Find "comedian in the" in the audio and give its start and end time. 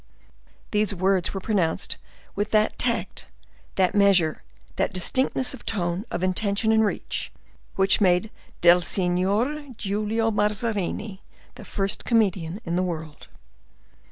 12.03-12.81